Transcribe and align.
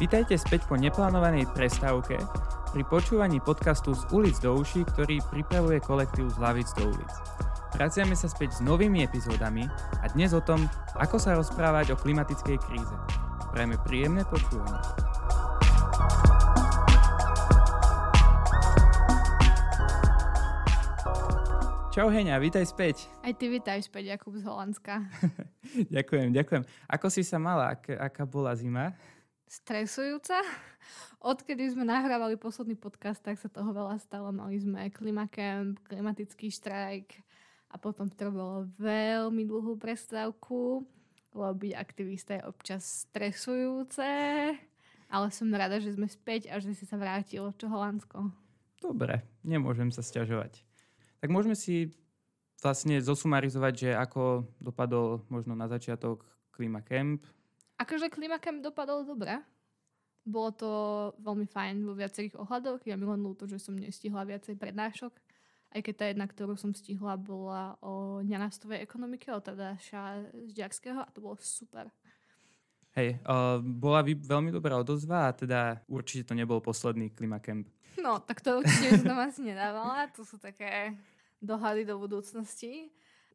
Vítajte 0.00 0.32
späť 0.40 0.64
po 0.64 0.80
neplánovanej 0.80 1.44
prestávke 1.52 2.16
pri 2.72 2.82
počúvaní 2.88 3.36
podcastu 3.36 3.92
z 3.92 4.08
ulic 4.16 4.32
do 4.40 4.56
uší, 4.56 4.88
ktorý 4.88 5.20
pripravuje 5.28 5.76
kolektív 5.84 6.32
z 6.32 6.40
hlavic 6.40 6.72
do 6.72 6.88
ulic. 6.88 7.12
Vraciame 7.76 8.16
sa 8.16 8.24
späť 8.32 8.56
s 8.56 8.64
novými 8.64 9.04
epizódami 9.04 9.68
a 10.00 10.08
dnes 10.16 10.32
o 10.32 10.40
tom, 10.40 10.64
ako 10.96 11.20
sa 11.20 11.36
rozprávať 11.36 11.92
o 11.92 12.00
klimatickej 12.00 12.56
kríze. 12.64 12.96
Prajme 13.52 13.76
príjemné 13.84 14.24
počúvanie. 14.24 14.80
Čau 21.92 22.08
Heňa, 22.08 22.40
vítaj 22.40 22.64
späť. 22.64 23.04
Aj 23.20 23.36
ty 23.36 23.52
vítaj 23.52 23.84
späť, 23.84 24.16
Jakub 24.16 24.32
z 24.32 24.48
Holandska. 24.48 25.04
ďakujem, 25.92 26.32
ďakujem. 26.32 26.64
Ako 26.88 27.12
si 27.12 27.20
sa 27.20 27.36
mala? 27.36 27.76
Ak, 27.76 27.84
aká 27.84 28.24
bola 28.24 28.56
zima? 28.56 28.96
Stresujúca. 29.50 30.38
Odkedy 31.34 31.74
sme 31.74 31.82
nahrávali 31.82 32.38
posledný 32.38 32.78
podcast, 32.78 33.18
tak 33.18 33.34
sa 33.34 33.50
toho 33.50 33.74
veľa 33.74 33.98
stalo. 33.98 34.30
Mali 34.30 34.62
sme 34.62 34.94
klimakamp, 34.94 35.82
klimatický 35.90 36.54
štrajk 36.54 37.18
a 37.66 37.74
potom 37.74 38.06
to 38.06 38.30
bolo 38.30 38.70
veľmi 38.78 39.42
dlhú 39.42 39.74
prestávku, 39.74 40.86
lebo 41.34 41.50
byť 41.66 41.72
aktivista 41.74 42.38
je 42.38 42.46
občas 42.46 43.10
stresujúce, 43.10 44.06
ale 45.10 45.26
som 45.34 45.50
rada, 45.50 45.82
že 45.82 45.98
sme 45.98 46.06
späť 46.06 46.46
a 46.46 46.62
že 46.62 46.70
si 46.70 46.86
sa 46.86 46.94
vrátilo 46.94 47.50
čo 47.58 47.66
Holandsko. 47.66 48.30
Dobre, 48.78 49.26
nemôžem 49.42 49.90
sa 49.90 50.06
stiažovať. 50.06 50.62
Tak 51.18 51.26
môžeme 51.26 51.58
si 51.58 51.90
vlastne 52.62 53.02
zosumarizovať, 53.02 53.74
že 53.74 53.90
ako 53.98 54.46
dopadol 54.62 55.26
možno 55.26 55.58
na 55.58 55.66
začiatok 55.66 56.22
Klima 56.54 56.86
Camp. 56.86 57.26
Akože 57.80 58.12
Klima 58.12 58.36
Camp 58.36 58.60
dopadol 58.60 59.08
dobre. 59.08 59.40
Bolo 60.20 60.50
to 60.52 60.70
veľmi 61.24 61.48
fajn 61.48 61.80
vo 61.88 61.96
viacerých 61.96 62.36
ohľadoch. 62.36 62.84
Ja 62.84 63.00
mi 63.00 63.08
len 63.08 63.24
ľúto, 63.24 63.48
že 63.48 63.56
som 63.56 63.72
nestihla 63.72 64.28
viacej 64.28 64.60
prednášok. 64.60 65.16
Aj 65.70 65.80
keď 65.80 65.94
tá 65.96 66.04
jedna, 66.10 66.26
ktorú 66.28 66.58
som 66.60 66.76
stihla, 66.76 67.16
bola 67.16 67.78
o 67.80 68.20
nenastovej 68.20 68.84
ekonomike, 68.84 69.32
od 69.32 69.40
Tadáša 69.40 70.28
z 70.44 70.50
Ďarského 70.52 71.00
a 71.00 71.08
to 71.08 71.24
bolo 71.24 71.38
super. 71.40 71.88
Hej, 72.98 73.22
uh, 73.22 73.62
bola 73.62 74.02
vy, 74.02 74.18
veľmi 74.18 74.50
dobrá 74.50 74.74
odozva 74.74 75.30
a 75.30 75.32
teda 75.32 75.78
určite 75.86 76.26
to 76.26 76.34
nebol 76.34 76.58
posledný 76.58 77.14
Klimakemp. 77.14 77.70
No, 78.02 78.18
tak 78.18 78.42
to 78.42 78.58
určite 78.60 78.98
som 79.06 79.14
asi 79.22 79.46
nedávala. 79.46 80.10
To 80.18 80.26
sú 80.26 80.42
také 80.42 80.98
dohady 81.38 81.86
do 81.86 81.96
budúcnosti. 82.02 82.90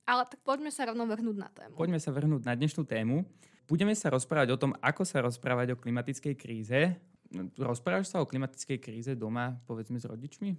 Ale 0.06 0.28
tak 0.30 0.38
poďme 0.46 0.70
sa 0.70 0.86
rovno 0.86 1.08
vrhnúť 1.10 1.38
na 1.40 1.50
tému. 1.50 1.74
Poďme 1.74 1.98
sa 1.98 2.14
vrhnúť 2.14 2.46
na 2.46 2.54
dnešnú 2.54 2.86
tému. 2.86 3.26
Budeme 3.66 3.98
sa 3.98 4.14
rozprávať 4.14 4.54
o 4.54 4.62
tom, 4.62 4.72
ako 4.78 5.02
sa 5.02 5.26
rozprávať 5.26 5.74
o 5.74 5.80
klimatickej 5.82 6.36
kríze. 6.38 6.80
Rozprávaš 7.58 8.14
sa 8.14 8.22
o 8.22 8.30
klimatickej 8.30 8.78
kríze 8.78 9.12
doma, 9.18 9.58
povedzme, 9.66 9.98
s 9.98 10.06
rodičmi? 10.06 10.54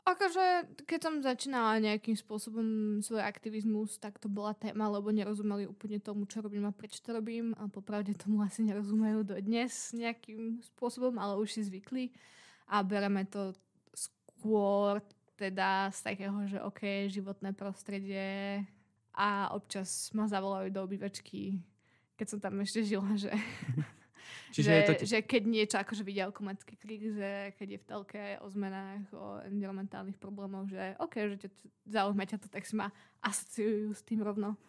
Akože, 0.00 0.74
keď 0.88 1.00
som 1.02 1.14
začínala 1.20 1.76
nejakým 1.76 2.16
spôsobom 2.16 2.98
svoj 3.04 3.20
aktivizmus, 3.20 4.00
tak 4.00 4.16
to 4.16 4.32
bola 4.32 4.56
téma, 4.56 4.88
lebo 4.88 5.12
nerozumeli 5.12 5.68
úplne 5.68 6.00
tomu, 6.00 6.24
čo 6.24 6.40
robím 6.40 6.64
a 6.64 6.72
prečo 6.72 7.04
to 7.04 7.12
robím. 7.12 7.52
A 7.60 7.68
popravde 7.68 8.16
tomu 8.16 8.40
asi 8.40 8.64
nerozumejú 8.64 9.22
dodnes 9.22 9.92
nejakým 9.92 10.64
spôsobom, 10.72 11.20
ale 11.20 11.36
už 11.36 11.52
si 11.52 11.62
zvykli 11.68 12.10
a 12.70 12.80
bereme 12.80 13.26
to 13.26 13.52
skôr 13.92 15.04
teda 15.36 15.92
z 15.92 16.00
takého, 16.00 16.36
že 16.48 16.58
OK, 16.64 17.10
životné 17.12 17.52
prostredie 17.52 18.60
a 19.12 19.52
občas 19.52 20.12
ma 20.16 20.24
zavolajú 20.24 20.72
do 20.72 20.80
obývačky, 20.80 21.60
keď 22.20 22.26
som 22.28 22.40
tam 22.44 22.60
ešte 22.60 22.84
žila, 22.84 23.16
že, 23.16 23.32
Čiže 24.52 24.68
že, 24.68 24.84
to... 24.84 24.92
že 25.08 25.18
keď 25.24 25.42
niečo 25.48 25.76
akože 25.80 26.04
vidia 26.04 26.28
o 26.28 26.36
klimatickej 26.36 26.76
kríze, 26.76 27.32
keď 27.56 27.68
je 27.72 27.78
v 27.80 27.86
telke 27.88 28.22
o 28.44 28.46
zmenách, 28.52 29.08
o 29.16 29.40
environmentálnych 29.48 30.20
problémoch, 30.20 30.68
že 30.68 30.98
OK, 31.00 31.14
že 31.32 31.48
ťa 31.48 31.50
zaujíma 31.88 32.28
ťa 32.28 32.38
to, 32.44 32.48
tak 32.52 32.68
si 32.68 32.76
ma 32.76 32.92
asociujú 33.24 33.96
s 33.96 34.04
tým 34.04 34.20
rovno. 34.20 34.60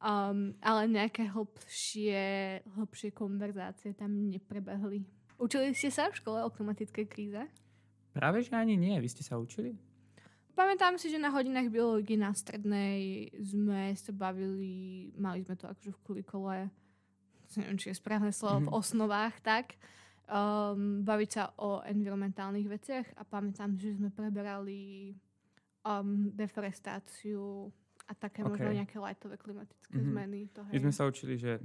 Um, 0.00 0.56
ale 0.64 0.88
nejaké 0.88 1.28
hlbšie, 1.28 2.24
hlbšie 2.72 3.12
konverzácie 3.12 3.92
tam 3.92 4.32
neprebehli. 4.32 5.04
Učili 5.36 5.76
ste 5.76 5.92
sa 5.92 6.08
v 6.08 6.18
škole 6.20 6.40
o 6.40 6.52
klimatickej 6.52 7.06
kríze? 7.08 7.42
Práve, 8.14 8.40
že 8.46 8.54
ani 8.54 8.78
nie. 8.78 8.94
Vy 9.02 9.10
ste 9.10 9.26
sa 9.26 9.36
učili? 9.36 9.74
Pamätám 10.54 10.94
si, 11.02 11.10
že 11.10 11.18
na 11.18 11.34
hodinách 11.34 11.66
biológie 11.66 12.14
na 12.14 12.30
strednej 12.30 13.26
sme 13.42 13.90
sa 13.98 14.14
bavili, 14.14 15.10
mali 15.18 15.42
sme 15.42 15.58
to 15.58 15.66
akože 15.66 15.90
v 15.90 16.02
kurikole, 16.06 16.56
neviem, 17.60 17.78
či 17.78 17.90
je 17.92 18.00
správne 18.00 18.30
slovo, 18.30 18.64
mm-hmm. 18.64 18.68
v 18.68 18.74
mhm. 18.74 18.80
osnovách, 18.80 19.34
tak, 19.44 19.66
um, 20.28 21.02
baviť 21.04 21.30
sa 21.30 21.44
o 21.60 21.80
environmentálnych 21.84 22.68
veciach 22.68 23.06
a 23.18 23.22
pamätám, 23.24 23.76
že 23.76 23.96
sme 23.96 24.08
preberali 24.10 25.12
um, 25.84 26.32
deforestáciu 26.32 27.68
a 28.04 28.12
také 28.12 28.44
okay. 28.44 28.50
možno 28.50 28.68
nejaké 28.72 28.96
lajtové 29.00 29.36
klimatické 29.40 29.96
mm-hmm. 29.96 30.10
zmeny. 30.12 30.40
To, 30.52 30.60
hej. 30.68 30.72
My 30.76 30.80
sme 30.88 30.92
sa 30.92 31.08
učili, 31.08 31.34
že, 31.40 31.60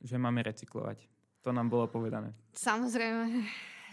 že 0.00 0.16
máme 0.20 0.44
recyklovať. 0.44 1.08
To 1.40 1.56
nám 1.56 1.72
bolo 1.72 1.88
povedané. 1.88 2.36
Samozrejme. 2.52 3.48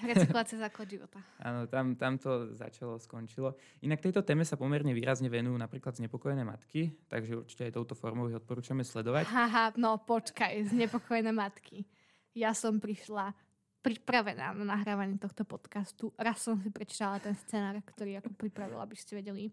Recyklácia 0.05 0.57
základ 0.61 0.87
života. 0.89 1.19
Áno, 1.41 1.65
tam, 1.65 1.97
tam 1.97 2.21
to 2.21 2.53
začalo, 2.53 3.01
skončilo. 3.01 3.57
Inak 3.81 4.01
tejto 4.03 4.21
téme 4.21 4.45
sa 4.45 4.59
pomerne 4.59 4.93
výrazne 4.93 5.31
venujú 5.31 5.57
napríklad 5.57 5.97
znepokojené 5.97 6.45
matky, 6.45 6.93
takže 7.09 7.41
určite 7.41 7.69
aj 7.69 7.73
touto 7.81 7.97
formou 7.97 8.29
ich 8.29 8.37
odporúčame 8.37 8.85
sledovať. 8.85 9.25
Haha, 9.25 9.73
no 9.79 9.97
počkaj, 9.97 10.69
znepokojené 10.69 11.33
matky. 11.33 11.87
Ja 12.37 12.53
som 12.53 12.77
prišla 12.77 13.33
pripravená 13.81 14.51
na 14.51 14.65
nahrávanie 14.77 15.15
tohto 15.15 15.47
podcastu. 15.47 16.11
Raz 16.19 16.43
som 16.43 16.59
si 16.59 16.67
prečítala 16.67 17.23
ten 17.23 17.33
scenár, 17.39 17.79
ktorý 17.81 18.19
ako 18.19 18.35
pripravila, 18.35 18.83
aby 18.83 18.99
ste 18.99 19.15
vedeli. 19.15 19.47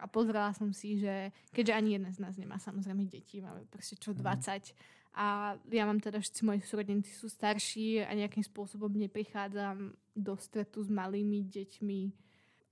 A 0.00 0.08
pozrela 0.08 0.56
som 0.56 0.72
si, 0.72 0.96
že 0.96 1.34
keďže 1.52 1.76
ani 1.76 2.00
jeden 2.00 2.10
z 2.10 2.18
nás 2.18 2.34
nemá 2.40 2.56
samozrejme 2.56 3.04
deti, 3.04 3.44
máme 3.44 3.68
proste 3.68 4.00
čo 4.00 4.16
20, 4.16 4.24
mm 4.24 5.02
a 5.14 5.54
ja 5.70 5.86
mám 5.86 6.02
teda, 6.02 6.18
všetci 6.18 6.42
moji 6.42 6.60
súrodenci 6.66 7.14
sú 7.14 7.30
starší 7.30 8.02
a 8.02 8.10
nejakým 8.18 8.42
spôsobom 8.42 8.90
neprichádzam 8.90 9.94
do 10.10 10.34
stretu 10.34 10.82
s 10.82 10.90
malými 10.90 11.46
deťmi, 11.46 12.00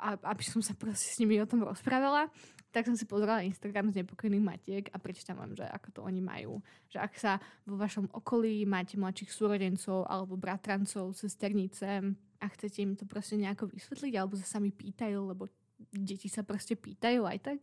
a, 0.02 0.18
aby 0.18 0.42
som 0.42 0.58
sa 0.58 0.74
proste 0.74 1.14
s 1.14 1.16
nimi 1.22 1.38
o 1.38 1.46
tom 1.46 1.62
rozprávala, 1.62 2.26
tak 2.74 2.90
som 2.90 2.98
si 2.98 3.06
pozrela 3.06 3.46
Instagram 3.46 3.94
z 3.94 4.02
nepokojných 4.02 4.42
matiek 4.42 4.84
a 4.90 4.98
prečítam 4.98 5.38
vám, 5.38 5.54
že 5.54 5.62
ako 5.62 5.88
to 5.94 6.00
oni 6.02 6.18
majú. 6.18 6.58
Že 6.90 6.98
ak 6.98 7.12
sa 7.14 7.32
vo 7.62 7.78
vašom 7.78 8.10
okolí 8.10 8.66
máte 8.66 8.98
mladších 8.98 9.30
súrodencov 9.30 10.02
alebo 10.10 10.34
bratrancov, 10.34 11.14
sesternice 11.14 12.02
a 12.42 12.46
chcete 12.58 12.82
im 12.82 12.98
to 12.98 13.06
proste 13.06 13.38
nejako 13.38 13.70
vysvetliť 13.70 14.12
alebo 14.18 14.34
sa 14.34 14.58
sami 14.58 14.74
pýtajú, 14.74 15.20
lebo 15.30 15.46
deti 15.94 16.26
sa 16.26 16.42
proste 16.42 16.74
pýtajú 16.74 17.22
aj 17.22 17.38
tak, 17.38 17.60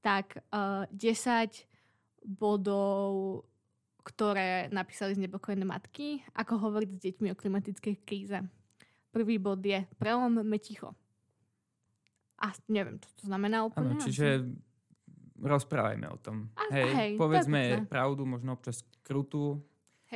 tak 0.00 0.26
uh, 0.54 0.88
10 0.94 1.66
bodov 2.24 3.44
ktoré 4.06 4.70
napísali 4.70 5.18
znepokojené 5.18 5.66
matky, 5.66 6.22
ako 6.38 6.70
hovoriť 6.70 6.90
s 6.94 7.02
deťmi 7.10 7.34
o 7.34 7.38
klimatickej 7.38 7.94
kríze. 8.06 8.38
Prvý 9.10 9.42
bod 9.42 9.58
je 9.66 9.82
prelom 9.98 10.38
ticho. 10.62 10.94
A 12.38 12.54
neviem, 12.70 13.02
čo 13.02 13.10
to 13.18 13.22
znamená 13.26 13.66
úplne. 13.66 13.98
Ano, 13.98 14.04
čiže 14.06 14.46
rozprávajme 15.42 16.06
o 16.06 16.18
tom. 16.22 16.52
A, 16.54 16.70
hej, 16.70 16.90
hej, 16.94 17.10
povedzme 17.18 17.82
pravdu, 17.90 18.22
možno 18.28 18.54
občas 18.54 18.86
krutú, 19.02 19.58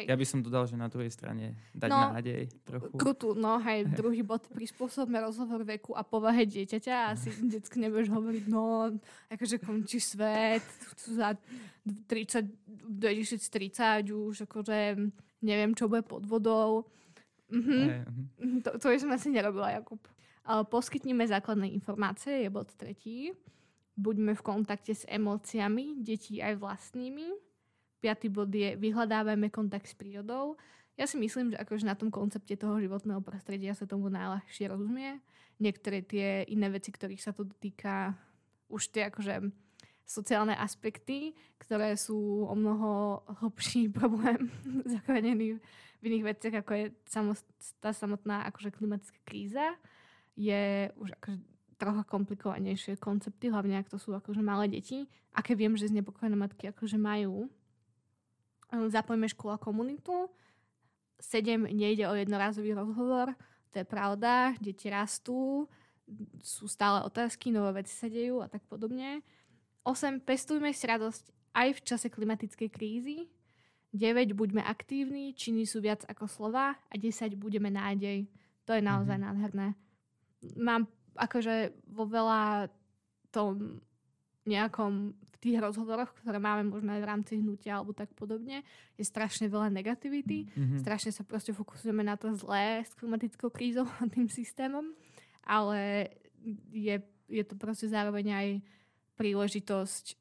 Hej. 0.01 0.09
Ja 0.09 0.17
by 0.17 0.25
som 0.25 0.41
dodal, 0.41 0.65
že 0.65 0.81
na 0.81 0.89
druhej 0.89 1.13
strane 1.13 1.61
dať 1.77 1.91
no, 1.93 2.17
nádej 2.17 2.49
trochu. 2.65 2.97
Krutu, 2.97 3.37
no 3.37 3.61
hej, 3.61 3.85
druhý 4.01 4.25
bod, 4.25 4.49
prispôsobme 4.49 5.21
rozhovor 5.21 5.61
veku 5.69 5.93
a 5.93 6.01
povahe 6.01 6.49
dieťaťa. 6.49 7.13
Asi 7.13 7.29
detsky 7.53 7.85
nebudeš 7.85 8.09
hovoriť, 8.09 8.45
no, 8.49 8.97
akože 9.29 9.61
končí 9.61 10.01
svet 10.01 10.65
za 11.05 11.37
30, 11.85 12.49
2030 12.89 14.09
už, 14.09 14.49
akože 14.49 14.97
neviem, 15.45 15.77
čo 15.77 15.93
bude 15.93 16.01
pod 16.01 16.25
vodou. 16.25 16.89
Mhm. 17.53 17.77
Hey, 17.77 18.01
uh-huh. 18.01 18.61
to, 18.65 18.71
to 18.81 18.87
som 18.97 19.13
asi 19.13 19.29
nerobila, 19.29 19.77
Jakub. 19.77 20.01
Poskytnime 20.51 21.29
základné 21.29 21.69
informácie, 21.77 22.43
je 22.43 22.49
bod 22.49 22.73
tretí. 22.75 23.37
Buďme 24.01 24.33
v 24.33 24.43
kontakte 24.43 24.97
s 24.97 25.05
emóciami 25.05 26.01
detí 26.01 26.41
aj 26.41 26.57
vlastnými 26.57 27.50
Piatý 28.01 28.33
bod 28.33 28.49
je 28.49 28.75
vyhľadávajme 28.81 29.53
kontakt 29.53 29.89
s 29.89 29.95
prírodou. 29.95 30.57
Ja 30.97 31.05
si 31.05 31.21
myslím, 31.21 31.53
že 31.53 31.61
akože 31.61 31.85
na 31.85 31.97
tom 31.97 32.09
koncepte 32.09 32.57
toho 32.57 32.81
životného 32.81 33.21
prostredia 33.21 33.77
sa 33.77 33.85
tomu 33.85 34.09
najľahšie 34.09 34.69
rozumie. 34.69 35.21
Niektoré 35.61 36.01
tie 36.05 36.49
iné 36.49 36.73
veci, 36.73 36.93
ktorých 36.93 37.21
sa 37.21 37.37
to 37.37 37.45
dotýka, 37.45 38.17
už 38.73 38.89
tie 38.93 39.13
akože 39.13 39.53
sociálne 40.11 40.57
aspekty, 40.59 41.37
ktoré 41.63 41.95
sú 41.95 42.49
o 42.49 42.55
mnoho 42.57 43.23
hlbší 43.45 43.89
problém 44.01 44.51
zakorenený 44.97 45.61
v 46.01 46.03
iných 46.09 46.25
veciach, 46.33 46.55
ako 46.65 46.73
je 46.73 46.85
tá 47.79 47.93
samotná 47.93 48.49
akože 48.49 48.73
klimatická 48.73 49.21
kríza, 49.23 49.77
je 50.33 50.89
už 50.97 51.13
akože 51.21 51.39
trocha 51.81 52.05
komplikovanejšie 52.05 53.01
koncepty, 53.01 53.49
hlavne 53.49 53.81
ak 53.81 53.89
to 53.89 53.97
sú 53.97 54.13
akože 54.13 54.45
malé 54.45 54.69
deti. 54.69 55.09
Aké 55.33 55.57
viem, 55.57 55.73
že 55.81 55.89
znepokojené 55.89 56.37
matky 56.37 56.69
akože 56.69 57.01
majú 57.01 57.49
Zapojme 58.71 59.27
školu 59.29 59.55
a 59.55 59.63
komunitu. 59.63 60.31
7 61.21 61.69
nejde 61.69 62.09
o 62.09 62.15
jednorazový 62.17 62.73
rozhovor, 62.73 63.37
to 63.71 63.85
je 63.85 63.87
pravda, 63.87 64.57
deti 64.57 64.89
rastú, 64.89 65.69
sú 66.43 66.67
stále 66.67 67.05
otázky, 67.07 67.53
nové 67.55 67.85
veci 67.85 67.95
sa 67.95 68.11
dejú 68.11 68.43
a 68.43 68.49
tak 68.51 68.65
podobne. 68.67 69.23
8. 69.87 70.25
Pestujme 70.25 70.75
si 70.75 70.85
radosť 70.89 71.25
aj 71.55 71.69
v 71.77 71.81
čase 71.85 72.07
klimatickej 72.11 72.69
krízy. 72.73 73.19
9. 73.95 74.39
Buďme 74.39 74.63
aktívni, 74.63 75.35
činy 75.35 75.67
sú 75.67 75.83
viac 75.83 76.07
ako 76.07 76.27
slova 76.31 76.79
a 76.79 76.95
10. 76.95 77.35
Budeme 77.39 77.71
nádej. 77.71 78.27
To 78.67 78.75
je 78.75 78.83
naozaj 78.83 79.19
mm-hmm. 79.19 79.31
nádherné. 79.35 79.69
Mám 80.59 80.87
akože 81.19 81.75
vo 81.91 82.07
veľa 82.07 82.71
tom 83.35 83.83
nejakom 84.51 85.15
v 85.15 85.37
tých 85.39 85.57
rozhovoroch, 85.63 86.11
ktoré 86.21 86.37
máme 86.43 86.69
možno 86.69 86.93
aj 86.93 87.01
v 87.01 87.09
rámci 87.09 87.33
hnutia 87.39 87.79
alebo 87.79 87.95
tak 87.95 88.13
podobne, 88.19 88.67
je 88.99 89.05
strašne 89.07 89.49
veľa 89.49 89.73
negativity. 89.73 90.51
Mm-hmm. 90.51 90.83
Strašne 90.83 91.15
sa 91.15 91.23
proste 91.25 91.55
fokusujeme 91.55 92.05
na 92.05 92.19
to 92.19 92.35
zlé 92.37 92.85
s 92.85 92.93
klimatickou 92.99 93.49
krízou 93.49 93.89
a 93.89 94.05
tým 94.11 94.29
systémom, 94.29 94.93
ale 95.47 96.13
je, 96.75 96.99
je 97.31 97.45
to 97.47 97.55
proste 97.57 97.89
zároveň 97.89 98.27
aj 98.35 98.49
príležitosť 99.17 100.17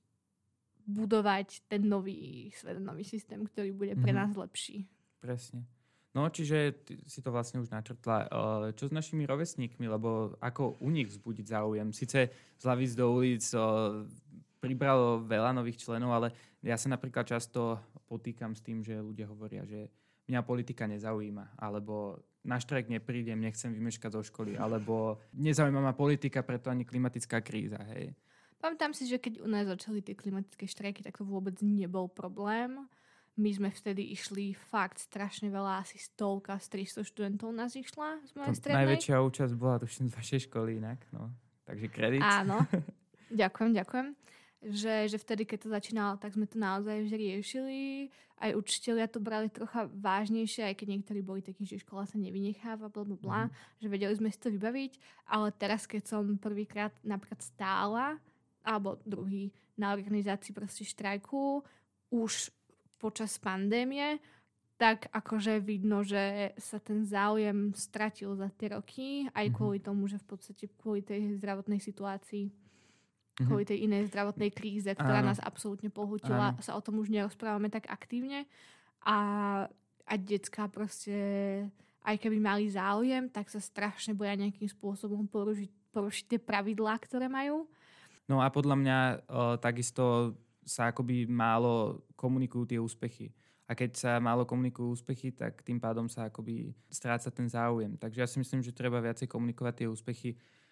budovať 0.89 1.69
ten 1.69 1.85
nový 1.85 2.49
svet, 2.55 2.81
nový 2.81 3.05
systém, 3.05 3.39
ktorý 3.45 3.73
bude 3.73 3.93
pre 3.99 4.13
mm-hmm. 4.13 4.29
nás 4.29 4.31
lepší. 4.33 4.89
Presne. 5.21 5.67
No, 6.19 6.27
čiže 6.27 6.83
si 7.07 7.23
to 7.23 7.31
vlastne 7.31 7.63
už 7.63 7.71
načrtla. 7.71 8.27
Čo 8.75 8.91
s 8.91 8.93
našimi 8.93 9.23
rovesníkmi, 9.23 9.87
lebo 9.87 10.35
ako 10.43 10.75
u 10.83 10.91
nich 10.91 11.07
vzbudiť 11.07 11.47
záujem? 11.47 11.95
Sice 11.95 12.27
z 12.59 12.63
lavic 12.67 12.91
do 12.91 13.07
ulic 13.07 13.39
pribralo 14.59 15.23
veľa 15.23 15.55
nových 15.55 15.79
členov, 15.79 16.11
ale 16.11 16.35
ja 16.59 16.75
sa 16.75 16.91
napríklad 16.91 17.23
často 17.23 17.79
potýkam 18.11 18.51
s 18.51 18.59
tým, 18.59 18.83
že 18.83 18.99
ľudia 18.99 19.31
hovoria, 19.31 19.63
že 19.63 19.87
mňa 20.27 20.43
politika 20.43 20.83
nezaujíma, 20.91 21.55
alebo 21.55 22.19
na 22.43 22.59
štrajk 22.59 22.91
neprídem, 22.91 23.39
nechcem 23.39 23.71
vymeškať 23.71 24.19
zo 24.19 24.21
školy, 24.27 24.59
alebo 24.59 25.23
nezaujíma 25.31 25.79
ma 25.79 25.95
politika, 25.95 26.43
preto 26.43 26.67
ani 26.67 26.83
klimatická 26.83 27.39
kríza. 27.39 27.79
Hej. 27.95 28.11
Pamätám 28.59 28.91
si, 28.91 29.07
že 29.07 29.23
keď 29.23 29.39
u 29.39 29.47
nás 29.47 29.71
začali 29.71 30.03
tie 30.03 30.19
klimatické 30.19 30.67
štrajky, 30.67 30.99
tak 30.99 31.15
to 31.15 31.23
vôbec 31.23 31.55
nebol 31.63 32.11
problém. 32.11 32.83
My 33.35 33.51
sme 33.53 33.69
vtedy 33.69 34.09
išli 34.15 34.57
fakt 34.57 34.99
strašne 34.99 35.47
veľa, 35.53 35.85
asi 35.85 36.01
stovka 36.01 36.57
z 36.57 36.81
300 37.03 37.07
študentov 37.07 37.53
nás 37.53 37.77
išla 37.77 38.19
z 38.25 38.31
mojej 38.35 38.55
strednej. 38.57 38.79
Najväčšia 38.83 39.15
účasť 39.21 39.53
bola 39.55 39.79
tuším 39.79 40.07
z 40.11 40.13
vašej 40.17 40.39
školy 40.49 40.81
inak, 40.81 40.99
no. 41.15 41.31
Takže 41.63 41.87
kredit. 41.87 42.23
Áno, 42.25 42.65
ďakujem, 43.41 43.71
ďakujem 43.77 44.07
že, 44.59 45.07
že 45.07 45.17
vtedy, 45.17 45.47
keď 45.47 45.57
to 45.63 45.69
začínalo, 45.71 46.13
tak 46.19 46.35
sme 46.35 46.43
to 46.43 46.59
naozaj 46.59 47.07
vždy 47.07 47.15
riešili. 47.15 47.79
Aj 48.39 48.51
učiteľia 48.55 49.07
to 49.07 49.23
brali 49.23 49.47
trocha 49.47 49.87
vážnejšie, 49.91 50.67
aj 50.67 50.75
keď 50.79 50.87
niektorí 50.95 51.19
boli 51.23 51.39
takí, 51.39 51.63
že 51.63 51.79
škola 51.79 52.07
sa 52.07 52.19
nevynecháva, 52.19 52.91
bla, 52.91 53.03
bla, 53.03 53.17
bla, 53.19 53.41
mm. 53.47 53.51
že 53.83 53.87
vedeli 53.87 54.13
sme 54.15 54.29
si 54.31 54.39
to 54.39 54.51
vybaviť. 54.51 54.91
Ale 55.31 55.55
teraz, 55.55 55.87
keď 55.87 56.03
som 56.07 56.23
prvýkrát 56.35 56.91
napríklad 57.03 57.39
stála, 57.39 58.19
alebo 58.63 58.99
druhý, 59.07 59.51
na 59.79 59.95
organizácii 59.95 60.51
proste 60.51 60.83
štrajku, 60.83 61.63
už 62.11 62.51
počas 62.99 63.39
pandémie, 63.39 64.19
tak 64.79 65.11
akože 65.11 65.59
vidno, 65.59 66.03
že 66.03 66.55
sa 66.55 66.79
ten 66.79 67.03
záujem 67.03 67.75
stratil 67.75 68.35
za 68.35 68.47
tie 68.55 68.75
roky, 68.75 69.27
aj 69.31 69.47
mm-hmm. 69.47 69.55
kvôli 69.55 69.79
tomu, 69.83 70.07
že 70.07 70.19
v 70.19 70.27
podstate 70.27 70.71
kvôli 70.79 71.03
tej 71.03 71.35
zdravotnej 71.39 71.83
situácii 71.83 72.47
mm-hmm. 72.47 73.47
kvôli 73.47 73.63
tej 73.63 73.87
inej 73.87 74.11
zdravotnej 74.11 74.51
kríze, 74.51 74.91
ktorá 74.91 75.23
Áno. 75.23 75.31
nás 75.31 75.39
absolútne 75.39 75.87
pohutila. 75.87 76.55
Áno. 76.55 76.59
Sa 76.59 76.75
o 76.75 76.83
tom 76.83 76.99
už 76.99 77.07
nerozprávame 77.07 77.71
tak 77.71 77.87
aktívne. 77.87 78.43
A, 79.07 79.17
a 80.03 80.13
detská 80.19 80.67
proste, 80.67 81.15
aj 82.03 82.15
keby 82.19 82.39
mali 82.39 82.67
záujem, 82.67 83.31
tak 83.31 83.47
sa 83.47 83.63
strašne 83.63 84.11
boja 84.11 84.35
nejakým 84.35 84.67
spôsobom 84.67 85.23
porušiť, 85.31 85.71
porušiť 85.95 86.25
tie 86.35 86.39
pravidlá, 86.39 86.99
ktoré 86.99 87.31
majú. 87.31 87.63
No 88.27 88.43
a 88.43 88.51
podľa 88.51 88.75
mňa 88.75 88.97
o, 88.99 89.11
takisto 89.57 90.35
sa 90.69 90.93
akoby 90.93 91.25
málo 91.25 92.05
komunikujú 92.13 92.69
tie 92.69 92.77
úspechy. 92.77 93.33
A 93.65 93.73
keď 93.73 93.91
sa 93.97 94.11
málo 94.21 94.45
komunikujú 94.45 94.97
úspechy, 94.97 95.33
tak 95.33 95.65
tým 95.65 95.81
pádom 95.81 96.05
sa 96.05 96.29
akoby 96.29 96.73
stráca 96.89 97.29
ten 97.29 97.49
záujem. 97.49 97.97
Takže 97.97 98.21
ja 98.21 98.27
si 98.29 98.37
myslím, 98.41 98.61
že 98.61 98.73
treba 98.73 99.01
viacej 99.01 99.29
komunikovať 99.29 99.73
tie 99.81 99.87
úspechy, 99.89 100.29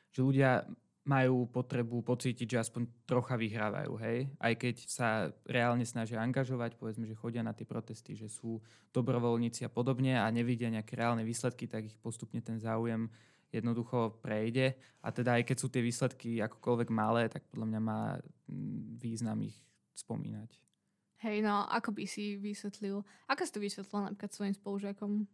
že 0.10 0.20
ľudia 0.22 0.66
majú 1.08 1.48
potrebu 1.48 2.04
pocítiť, 2.04 2.58
že 2.58 2.62
aspoň 2.68 2.84
trocha 3.08 3.40
vyhrávajú, 3.40 3.96
hej? 4.04 4.28
Aj 4.44 4.52
keď 4.52 4.76
sa 4.92 5.32
reálne 5.48 5.88
snažia 5.88 6.20
angažovať, 6.20 6.76
povedzme, 6.76 7.08
že 7.08 7.16
chodia 7.16 7.40
na 7.40 7.56
tie 7.56 7.64
protesty, 7.64 8.12
že 8.12 8.28
sú 8.28 8.60
dobrovoľníci 8.92 9.64
a 9.64 9.72
podobne 9.72 10.20
a 10.20 10.28
nevidia 10.28 10.68
nejaké 10.68 11.00
reálne 11.00 11.24
výsledky, 11.24 11.64
tak 11.64 11.88
ich 11.88 11.96
postupne 11.96 12.44
ten 12.44 12.60
záujem 12.60 13.08
jednoducho 13.56 14.20
prejde. 14.20 14.76
A 15.00 15.16
teda 15.16 15.40
aj 15.40 15.48
keď 15.48 15.58
sú 15.58 15.68
tie 15.72 15.80
výsledky 15.80 16.44
akokoľvek 16.44 16.90
malé, 16.92 17.32
tak 17.32 17.48
podľa 17.48 17.68
mňa 17.72 17.82
má 17.82 18.02
mm, 18.52 19.00
význam 19.00 19.40
ich 19.48 19.56
spomínať. 19.98 20.62
Hej, 21.26 21.42
no 21.42 21.66
ako 21.66 21.98
by 21.98 22.06
si 22.06 22.38
vysvetlil, 22.38 23.02
ako 23.26 23.42
si 23.42 23.52
to 23.52 23.60
vysvetlil 23.60 24.00
napríklad 24.06 24.32
svojim 24.32 24.54
spolužiakom? 24.54 25.26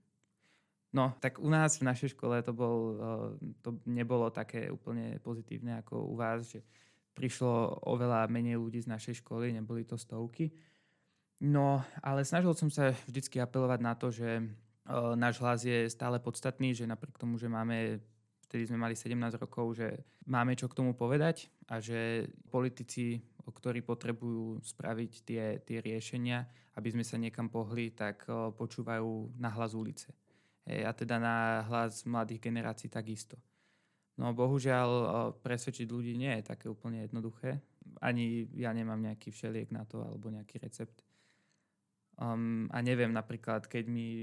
No, 0.94 1.18
tak 1.20 1.42
u 1.42 1.50
nás 1.50 1.82
v 1.82 1.90
našej 1.90 2.14
škole 2.14 2.38
to, 2.46 2.54
bol, 2.54 2.78
eh, 2.94 2.98
to 3.66 3.82
nebolo 3.90 4.30
také 4.30 4.70
úplne 4.70 5.18
pozitívne 5.20 5.82
ako 5.82 6.08
u 6.08 6.16
vás, 6.16 6.54
že 6.54 6.62
prišlo 7.18 7.84
oveľa 7.90 8.30
menej 8.30 8.62
ľudí 8.62 8.80
z 8.80 8.90
našej 8.94 9.26
školy, 9.26 9.52
neboli 9.52 9.84
to 9.84 9.98
stovky. 9.98 10.54
No, 11.44 11.82
ale 12.00 12.24
snažil 12.24 12.54
som 12.56 12.70
sa 12.72 12.94
vždycky 13.10 13.42
apelovať 13.42 13.80
na 13.82 13.94
to, 13.98 14.08
že 14.14 14.40
eh, 14.40 15.14
náš 15.18 15.42
hlas 15.42 15.66
je 15.66 15.90
stále 15.90 16.22
podstatný, 16.22 16.78
že 16.78 16.86
napriek 16.86 17.18
tomu, 17.18 17.42
že 17.42 17.50
máme, 17.50 18.00
vtedy 18.46 18.70
sme 18.70 18.78
mali 18.78 18.94
17 18.96 19.18
rokov, 19.36 19.74
že 19.82 19.98
máme 20.30 20.54
čo 20.54 20.70
k 20.70 20.78
tomu 20.78 20.94
povedať 20.94 21.50
a 21.74 21.82
že 21.82 22.30
politici, 22.54 23.18
ktorí 23.52 23.84
potrebujú 23.84 24.64
spraviť 24.64 25.12
tie, 25.26 25.44
tie 25.60 25.78
riešenia, 25.84 26.48
aby 26.80 26.88
sme 26.94 27.04
sa 27.04 27.20
niekam 27.20 27.52
pohli, 27.52 27.92
tak 27.92 28.24
eh, 28.30 28.36
počúvajú 28.54 29.36
na 29.42 29.52
hlas 29.52 29.76
ulice. 29.76 30.14
A 30.64 30.96
teda 30.96 31.20
na 31.20 31.60
hlas 31.68 32.08
mladých 32.08 32.40
generácií 32.40 32.88
takisto. 32.88 33.36
No 34.16 34.32
bohužiaľ 34.32 34.90
presvedčiť 35.44 35.92
ľudí 35.92 36.16
nie 36.16 36.40
je 36.40 36.48
také 36.56 36.72
úplne 36.72 37.04
jednoduché. 37.04 37.60
Ani 38.00 38.48
ja 38.56 38.72
nemám 38.72 38.96
nejaký 38.96 39.28
všeliek 39.28 39.76
na 39.76 39.84
to 39.84 40.00
alebo 40.00 40.32
nejaký 40.32 40.64
recept. 40.64 41.04
Um, 42.14 42.70
a 42.70 42.86
neviem 42.86 43.10
napríklad, 43.10 43.66
keď 43.66 43.90
mi 43.90 44.22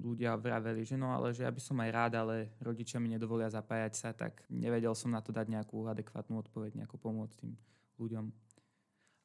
ľudia 0.00 0.40
vraveli, 0.40 0.88
že 0.88 0.96
no 0.96 1.12
ale 1.12 1.36
že 1.36 1.44
ja 1.44 1.52
by 1.52 1.60
som 1.60 1.76
aj 1.84 1.90
rád, 1.92 2.12
ale 2.16 2.56
rodičia 2.64 2.96
mi 2.96 3.12
nedovolia 3.12 3.52
zapájať 3.52 3.92
sa, 3.92 4.16
tak 4.16 4.40
nevedel 4.48 4.96
som 4.96 5.12
na 5.12 5.20
to 5.20 5.36
dať 5.36 5.52
nejakú 5.52 5.84
adekvátnu 5.84 6.40
odpoveď, 6.40 6.80
nejakú 6.80 6.96
pomôcť 6.96 7.36
tým 7.44 7.52
ľuďom. 8.00 8.32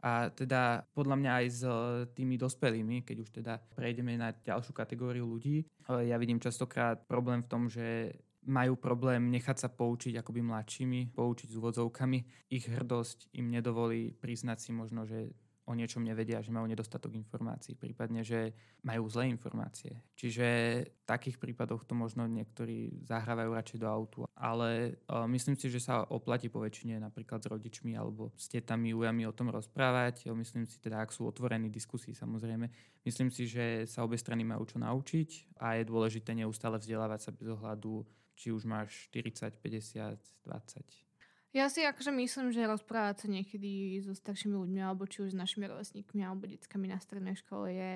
A 0.01 0.33
teda 0.33 0.81
podľa 0.97 1.15
mňa 1.17 1.31
aj 1.31 1.45
s 1.49 1.61
e, 1.61 1.71
tými 2.17 2.35
dospelými, 2.41 3.05
keď 3.05 3.17
už 3.21 3.29
teda 3.29 3.53
prejdeme 3.77 4.17
na 4.17 4.33
ďalšiu 4.33 4.73
kategóriu 4.73 5.29
ľudí, 5.29 5.65
ja 5.89 6.17
vidím 6.17 6.41
častokrát 6.41 7.05
problém 7.05 7.45
v 7.45 7.49
tom, 7.51 7.69
že 7.69 8.17
majú 8.45 8.73
problém 8.73 9.29
nechať 9.29 9.57
sa 9.67 9.69
poučiť 9.69 10.17
akoby 10.17 10.41
mladšími, 10.41 11.13
poučiť 11.13 11.53
s 11.53 11.57
úvodzovkami. 11.61 12.49
Ich 12.49 12.65
hrdosť 12.65 13.29
im 13.37 13.53
nedovolí 13.53 14.17
priznať 14.17 14.57
si 14.57 14.71
možno, 14.73 15.05
že 15.05 15.29
o 15.69 15.77
niečom 15.77 16.01
nevedia, 16.01 16.41
že 16.41 16.49
majú 16.49 16.65
nedostatok 16.65 17.13
informácií, 17.13 17.77
prípadne, 17.77 18.25
že 18.25 18.51
majú 18.81 19.05
zlé 19.07 19.29
informácie. 19.29 20.01
Čiže 20.17 20.47
v 20.89 21.03
takých 21.05 21.37
prípadoch 21.37 21.85
to 21.85 21.93
možno 21.93 22.25
niektorí 22.25 23.05
zahrávajú 23.05 23.51
radšej 23.53 23.77
do 23.77 23.87
autu. 23.87 24.19
Ale 24.33 24.97
uh, 25.05 25.29
myslím 25.29 25.53
si, 25.53 25.69
že 25.69 25.77
sa 25.77 26.01
oplatí 26.09 26.49
po 26.49 26.59
väčšine 26.65 26.97
napríklad 26.97 27.45
s 27.45 27.51
rodičmi 27.51 27.93
alebo 27.93 28.33
s 28.33 28.49
tetami, 28.49 28.91
ujami 28.91 29.29
o 29.29 29.35
tom 29.35 29.53
rozprávať. 29.53 30.33
Myslím 30.33 30.65
si 30.65 30.81
teda, 30.81 31.05
ak 31.05 31.13
sú 31.13 31.29
otvorení 31.29 31.69
diskusii 31.69 32.17
samozrejme. 32.17 32.65
Myslím 33.05 33.29
si, 33.29 33.45
že 33.45 33.85
sa 33.85 34.01
obe 34.01 34.17
strany 34.17 34.41
majú 34.41 34.65
čo 34.65 34.81
naučiť 34.81 35.61
a 35.61 35.77
je 35.77 35.85
dôležité 35.85 36.33
neustále 36.33 36.81
vzdelávať 36.81 37.29
sa 37.29 37.31
bez 37.31 37.47
ohľadu, 37.47 38.01
či 38.33 38.49
už 38.49 38.65
máš 38.65 39.09
40, 39.13 39.61
50, 39.61 40.17
20 40.49 41.10
ja 41.51 41.67
si 41.67 41.83
akože 41.83 42.15
myslím, 42.15 42.55
že 42.55 42.63
rozprávať 42.63 43.25
sa 43.25 43.27
niekedy 43.27 43.99
so 43.99 44.15
staršími 44.15 44.55
ľuďmi, 44.55 44.79
alebo 44.79 45.03
či 45.03 45.27
už 45.27 45.35
s 45.35 45.39
našimi 45.39 45.67
rovesníkmi, 45.67 46.23
alebo 46.23 46.47
deckami 46.47 46.87
na 46.87 46.99
strednej 46.99 47.35
škole 47.35 47.75
je 47.75 47.93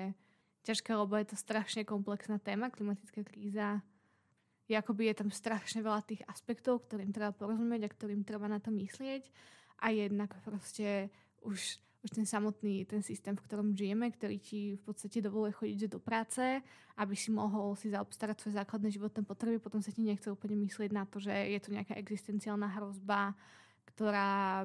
ťažké, 0.68 0.92
lebo 0.92 1.16
je 1.16 1.26
to 1.32 1.36
strašne 1.40 1.86
komplexná 1.88 2.36
téma, 2.36 2.68
klimatická 2.68 3.24
kríza. 3.24 3.80
Jakoby 4.66 5.08
je 5.08 5.14
tam 5.22 5.30
strašne 5.30 5.80
veľa 5.80 6.02
tých 6.04 6.26
aspektov, 6.26 6.84
ktorým 6.84 7.14
treba 7.14 7.30
porozumieť 7.30 7.86
a 7.86 7.94
ktorým 7.94 8.26
treba 8.26 8.50
na 8.50 8.58
to 8.58 8.74
myslieť. 8.74 9.30
A 9.80 9.94
jednak 9.94 10.34
proste 10.42 11.08
už 11.46 11.78
už 12.06 12.14
ten 12.14 12.22
samotný 12.22 12.86
ten 12.86 13.02
systém, 13.02 13.34
v 13.34 13.42
ktorom 13.42 13.74
žijeme, 13.74 14.06
ktorý 14.14 14.38
ti 14.38 14.78
v 14.78 14.82
podstate 14.86 15.18
dovoluje 15.18 15.58
chodiť 15.58 15.90
do 15.90 15.98
práce, 15.98 16.62
aby 16.96 17.14
si 17.18 17.34
mohol 17.34 17.74
si 17.74 17.90
zaobstarať 17.90 18.36
svoje 18.38 18.54
základné 18.56 18.88
životné 18.94 19.26
potreby, 19.26 19.58
potom 19.58 19.82
sa 19.82 19.90
ti 19.90 20.06
nechce 20.06 20.30
úplne 20.30 20.54
myslieť 20.62 20.90
na 20.94 21.04
to, 21.04 21.18
že 21.18 21.34
je 21.34 21.58
to 21.58 21.74
nejaká 21.74 21.98
existenciálna 21.98 22.70
hrozba, 22.78 23.34
ktorá 23.90 24.64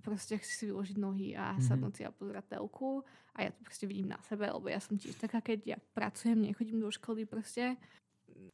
proste 0.00 0.40
chce 0.40 0.52
si 0.52 0.64
vyložiť 0.70 0.96
nohy 0.96 1.36
a 1.36 1.52
mm-hmm. 1.52 1.66
sadnúť 1.68 1.92
si 1.92 2.02
a 2.02 2.10
pozerať 2.10 2.56
telku. 2.56 3.04
A 3.32 3.48
ja 3.48 3.50
to 3.52 3.60
proste 3.64 3.88
vidím 3.88 4.12
na 4.12 4.20
sebe, 4.28 4.44
lebo 4.44 4.66
ja 4.68 4.80
som 4.80 4.96
tiež 4.96 5.16
taká, 5.16 5.40
keď 5.40 5.76
ja 5.76 5.78
pracujem, 5.96 6.36
nechodím 6.36 6.84
do 6.84 6.92
školy 6.92 7.24
proste, 7.24 7.80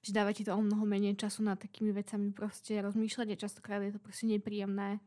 že 0.02 0.14
dáva 0.14 0.30
ti 0.30 0.46
to 0.46 0.54
o 0.54 0.62
mnoho 0.62 0.86
menej 0.86 1.18
času 1.18 1.42
na 1.42 1.58
takými 1.58 1.90
vecami 1.90 2.30
proste 2.30 2.78
rozmýšľať 2.78 3.28
a 3.34 3.40
častokrát 3.40 3.82
je 3.82 3.94
to 3.94 4.00
proste 4.02 4.30
nepríjemné. 4.30 5.02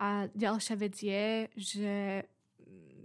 A 0.00 0.32
ďalšia 0.32 0.74
vec 0.80 0.96
je, 0.96 1.24
že 1.60 2.24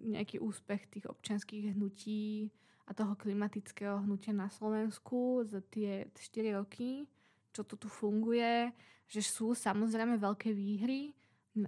nejaký 0.06 0.38
úspech 0.40 0.88
tých 0.88 1.06
občanských 1.10 1.74
hnutí 1.74 2.54
a 2.86 2.94
toho 2.94 3.18
klimatického 3.18 4.06
hnutia 4.06 4.32
na 4.32 4.48
Slovensku 4.54 5.42
za 5.50 5.60
tie 5.66 6.06
4 6.14 6.58
roky, 6.62 7.10
čo 7.50 7.66
to 7.66 7.76
tu 7.76 7.90
funguje, 7.90 8.70
že 9.10 9.22
sú 9.26 9.58
samozrejme 9.58 10.22
veľké 10.22 10.54
výhry, 10.54 11.18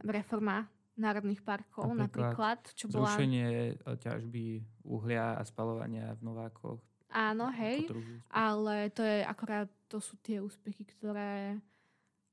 reforma 0.06 0.68
národných 0.98 1.46
parkov 1.46 1.94
napríklad, 1.94 2.34
napríklad 2.34 2.60
čo 2.74 2.86
bola... 2.90 3.14
Zrušenie 3.14 3.48
e, 3.78 3.92
ťažby 4.02 4.46
uhlia 4.84 5.38
a 5.38 5.42
spalovania 5.46 6.18
v 6.18 6.22
Novákoch. 6.26 6.82
Áno, 7.08 7.48
hej, 7.56 7.88
ale 8.28 8.92
to 8.92 9.00
je 9.00 9.24
akorát, 9.24 9.70
to 9.88 10.04
sú 10.04 10.20
tie 10.20 10.44
úspechy, 10.44 10.84
ktoré... 10.84 11.56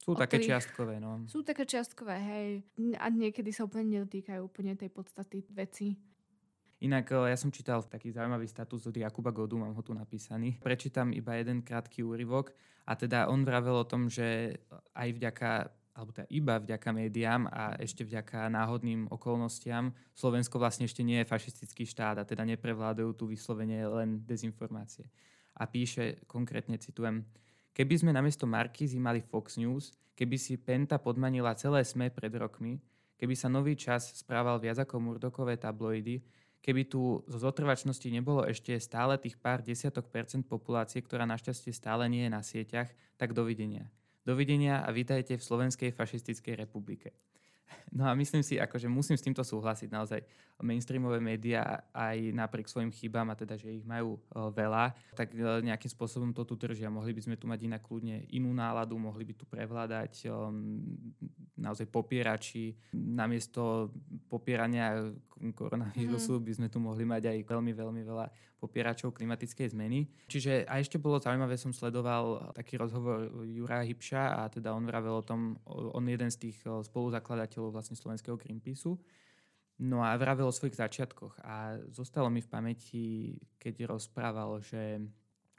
Sú 0.04 0.12
také 0.12 0.36
ktorých, 0.36 0.48
čiastkové, 0.52 0.94
no. 1.00 1.24
Sú 1.24 1.40
také 1.40 1.64
čiastkové, 1.64 2.20
hej. 2.20 2.48
A 3.00 3.08
niekedy 3.08 3.48
sa 3.56 3.64
úplne 3.64 3.96
nedotýkajú 3.96 4.44
úplne 4.44 4.76
tej 4.76 4.92
podstaty 4.92 5.40
veci. 5.48 5.96
Inak 6.84 7.08
e, 7.08 7.32
ja 7.32 7.36
som 7.40 7.48
čítal 7.48 7.80
taký 7.88 8.12
zaujímavý 8.12 8.44
status 8.44 8.84
od 8.84 8.92
Jakuba 8.92 9.32
Godu, 9.32 9.56
mám 9.56 9.72
ho 9.72 9.80
tu 9.80 9.96
napísaný. 9.96 10.60
Prečítam 10.60 11.08
iba 11.16 11.40
jeden 11.40 11.64
krátky 11.64 12.04
úryvok 12.04 12.52
a 12.84 12.92
teda 13.00 13.32
on 13.32 13.48
vravel 13.48 13.80
o 13.80 13.88
tom, 13.88 14.12
že 14.12 14.60
aj 14.92 15.08
vďaka 15.16 15.50
alebo 15.94 16.10
teda 16.10 16.26
iba 16.34 16.58
vďaka 16.58 16.90
médiám 16.90 17.46
a 17.46 17.78
ešte 17.78 18.02
vďaka 18.02 18.50
náhodným 18.50 19.06
okolnostiam 19.14 19.94
Slovensko 20.10 20.58
vlastne 20.58 20.90
ešte 20.90 21.06
nie 21.06 21.22
je 21.22 21.30
fašistický 21.30 21.86
štát 21.86 22.18
a 22.18 22.26
teda 22.26 22.42
neprevládajú 22.42 23.14
tu 23.14 23.30
vyslovene 23.30 23.78
len 23.86 24.26
dezinformácie. 24.26 25.06
A 25.54 25.70
píše, 25.70 26.26
konkrétne 26.26 26.82
citujem, 26.82 27.22
keby 27.74 27.94
sme 28.00 28.14
namiesto 28.14 28.46
Markízy 28.46 29.02
mali 29.02 29.20
Fox 29.20 29.58
News, 29.58 29.90
keby 30.14 30.38
si 30.38 30.54
Penta 30.54 30.96
podmanila 31.02 31.58
celé 31.58 31.82
SME 31.82 32.14
pred 32.14 32.30
rokmi, 32.38 32.78
keby 33.18 33.34
sa 33.34 33.50
nový 33.50 33.74
čas 33.74 34.14
správal 34.14 34.62
viac 34.62 34.78
ako 34.86 35.02
murdokové 35.02 35.58
tabloidy, 35.58 36.22
keby 36.62 36.86
tu 36.88 37.20
zo 37.26 37.38
zotrvačnosti 37.42 38.08
nebolo 38.08 38.46
ešte 38.46 38.72
stále 38.78 39.18
tých 39.20 39.36
pár 39.36 39.60
desiatok 39.60 40.08
percent 40.08 40.46
populácie, 40.46 41.02
ktorá 41.02 41.26
našťastie 41.28 41.74
stále 41.74 42.06
nie 42.08 42.24
je 42.24 42.32
na 42.32 42.40
sieťach, 42.40 42.88
tak 43.18 43.36
dovidenia. 43.36 43.90
Dovidenia 44.24 44.80
a 44.80 44.88
vítajte 44.88 45.36
v 45.36 45.44
Slovenskej 45.44 45.92
fašistickej 45.92 46.56
republike. 46.56 47.12
No 47.94 48.10
a 48.10 48.12
myslím 48.18 48.42
si, 48.42 48.58
akože 48.58 48.90
musím 48.90 49.14
s 49.14 49.22
týmto 49.22 49.46
súhlasiť 49.46 49.88
naozaj. 49.90 50.20
Mainstreamové 50.62 51.18
médiá 51.18 51.82
aj 51.90 52.30
napriek 52.30 52.70
svojim 52.70 52.90
chybám, 52.90 53.26
a 53.30 53.38
teda, 53.38 53.58
že 53.58 53.74
ich 53.74 53.86
majú 53.86 54.18
uh, 54.18 54.50
veľa, 54.54 54.94
tak 55.18 55.34
uh, 55.34 55.58
nejakým 55.62 55.90
spôsobom 55.90 56.30
to 56.30 56.46
tu 56.46 56.54
držia. 56.54 56.90
Mohli 56.90 57.10
by 57.14 57.22
sme 57.26 57.36
tu 57.38 57.50
mať 57.50 57.66
inak 57.66 57.82
kľudne 57.82 58.26
inú 58.30 58.54
náladu, 58.54 58.94
mohli 58.94 59.26
by 59.26 59.34
tu 59.34 59.46
prevládať 59.50 60.30
um, 60.30 60.82
naozaj 61.58 61.90
popierači. 61.90 62.74
Namiesto 62.94 63.90
popierania 64.30 65.10
koronavírusu 65.54 66.38
mm. 66.38 66.44
by 66.44 66.52
sme 66.54 66.68
tu 66.70 66.78
mohli 66.78 67.02
mať 67.02 67.30
aj 67.30 67.38
veľmi, 67.46 67.72
veľmi 67.74 68.02
veľa 68.06 68.26
popieračov 68.60 69.12
klimatickej 69.12 69.74
zmeny. 69.74 70.08
Čiže 70.30 70.64
a 70.64 70.80
ešte 70.80 70.96
bolo 70.96 71.20
zaujímavé, 71.20 71.58
som 71.58 71.74
sledoval 71.74 72.54
taký 72.56 72.78
rozhovor 72.80 73.28
Jura 73.44 73.84
Hybša 73.84 74.22
a 74.38 74.40
teda 74.48 74.72
on 74.72 74.86
vravel 74.86 75.20
o 75.20 75.26
tom, 75.26 75.58
on 75.68 76.04
jeden 76.06 76.30
z 76.30 76.48
tých 76.48 76.62
spoluzakladateľov 76.62 77.74
vlastne 77.74 77.98
slovenského 77.98 78.38
Greenpeaceu. 78.38 78.96
No 79.74 80.06
a 80.06 80.14
vravel 80.14 80.46
o 80.46 80.54
svojich 80.54 80.78
začiatkoch 80.78 81.42
a 81.42 81.82
zostalo 81.90 82.30
mi 82.30 82.38
v 82.38 82.50
pamäti, 82.50 83.04
keď 83.58 83.90
rozprával, 83.90 84.62
že 84.62 85.02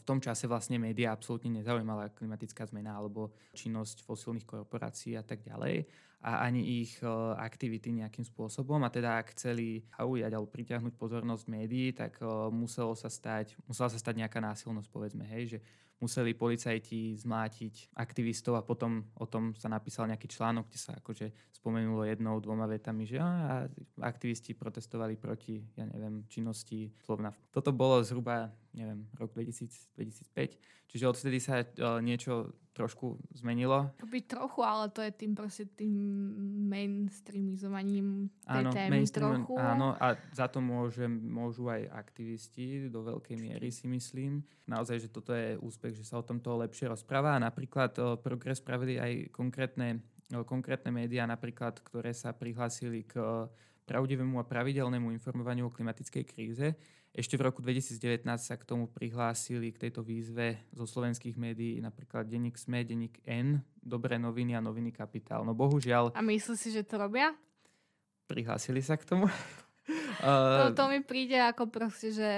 tom 0.06 0.22
čase 0.22 0.46
vlastne 0.46 0.78
média 0.78 1.10
absolútne 1.12 1.50
nezaujímala 1.60 2.14
klimatická 2.14 2.70
zmena 2.70 2.96
alebo 2.96 3.34
činnosť 3.58 4.06
fosílnych 4.06 4.46
korporácií 4.46 5.18
a 5.18 5.26
tak 5.26 5.42
ďalej 5.42 5.90
a 6.26 6.42
ani 6.42 6.82
ich 6.82 6.98
e, 7.02 7.10
aktivity 7.38 7.94
nejakým 7.94 8.26
spôsobom. 8.26 8.82
A 8.82 8.90
teda 8.90 9.22
ak 9.22 9.38
chceli 9.38 9.86
zaujať 9.94 10.32
alebo 10.34 10.50
pritiahnuť 10.50 10.94
pozornosť 10.98 11.46
médií, 11.46 11.94
tak 11.94 12.18
e, 12.18 12.26
muselo 12.50 12.98
sa 12.98 13.14
stať, 13.14 13.54
musela 13.70 13.94
sa 13.94 14.02
stať 14.02 14.26
nejaká 14.26 14.42
násilnosť, 14.42 14.90
povedzme, 14.90 15.22
hej, 15.30 15.58
že 15.58 15.60
museli 16.00 16.36
policajti 16.36 17.16
zmlátiť 17.16 17.96
aktivistov 17.96 18.60
a 18.60 18.66
potom 18.68 19.08
o 19.16 19.26
tom 19.26 19.56
sa 19.56 19.72
napísal 19.72 20.12
nejaký 20.12 20.28
článok, 20.28 20.68
kde 20.68 20.80
sa 20.80 20.92
akože 21.00 21.32
spomenulo 21.56 22.04
jednou, 22.04 22.38
dvoma 22.44 22.68
vetami, 22.68 23.08
že 23.08 23.18
á, 23.18 23.64
aktivisti 24.04 24.54
protestovali 24.54 25.16
proti, 25.16 25.64
ja 25.74 25.88
neviem, 25.88 26.28
činnosti 26.28 26.92
slovna. 27.02 27.32
Toto 27.50 27.72
bolo 27.72 28.04
zhruba, 28.04 28.52
neviem, 28.76 29.08
rok 29.16 29.32
2000, 29.34 29.96
2005, 29.96 30.92
čiže 30.92 31.10
odvtedy 31.10 31.40
sa 31.40 31.64
uh, 31.64 32.04
niečo 32.04 32.52
trošku 32.76 33.16
zmenilo. 33.32 33.88
By 34.04 34.20
trochu, 34.28 34.60
ale 34.60 34.92
to 34.92 35.00
je 35.00 35.12
tým 35.16 35.32
proste 35.32 35.64
tým 35.80 35.96
mainstreamizovaním 36.68 38.28
tej 38.44 38.64
áno, 38.68 38.72
témy 38.76 38.92
mainstream, 39.00 39.48
trochu. 39.48 39.56
Áno, 39.56 39.96
a 39.96 40.20
za 40.36 40.52
to 40.52 40.60
môže, 40.60 41.08
môžu 41.08 41.72
aj 41.72 41.88
aktivisti 41.88 42.92
do 42.92 43.00
veľkej 43.08 43.40
miery 43.40 43.72
si 43.72 43.88
myslím. 43.88 44.44
Naozaj, 44.68 45.08
že 45.08 45.10
toto 45.10 45.32
je 45.32 45.56
úspech, 45.56 45.96
že 45.96 46.04
sa 46.04 46.20
o 46.20 46.28
tomto 46.28 46.60
lepšie 46.60 46.92
rozpráva. 46.92 47.40
A 47.40 47.44
napríklad 47.48 47.96
uh, 47.96 48.20
Progress 48.20 48.60
spravili 48.60 49.00
aj 49.00 49.32
konkrétne, 49.32 50.04
uh, 50.36 50.44
konkrétne 50.44 50.92
médiá, 50.92 51.24
napríklad, 51.24 51.80
ktoré 51.80 52.12
sa 52.12 52.36
prihlásili 52.36 53.08
k 53.08 53.24
uh, 53.24 53.48
pravdivému 53.88 54.36
a 54.36 54.44
pravidelnému 54.44 55.16
informovaniu 55.16 55.72
o 55.72 55.74
klimatickej 55.74 56.24
kríze 56.28 56.76
ešte 57.16 57.40
v 57.40 57.48
roku 57.48 57.64
2019 57.64 58.28
sa 58.36 58.60
k 58.60 58.68
tomu 58.68 58.92
prihlásili 58.92 59.72
k 59.72 59.88
tejto 59.88 60.04
výzve 60.04 60.60
zo 60.76 60.84
slovenských 60.84 61.40
médií 61.40 61.80
napríklad 61.80 62.28
denník 62.28 62.60
SME, 62.60 62.84
denník 62.84 63.24
N, 63.24 63.64
Dobré 63.80 64.20
noviny 64.20 64.58
a 64.58 64.62
noviny 64.62 64.92
Kapitál. 64.92 65.48
No 65.48 65.56
bohužiaľ... 65.56 66.12
A 66.12 66.20
myslíš 66.20 66.60
si, 66.60 66.70
že 66.76 66.84
to 66.84 67.00
robia? 67.00 67.32
Prihlásili 68.28 68.84
sa 68.84 69.00
k 69.00 69.08
tomu. 69.08 69.32
to, 70.20 70.76
to 70.76 70.84
mi 70.92 71.00
príde 71.08 71.40
ako 71.40 71.72
proste, 71.72 72.12
že 72.12 72.30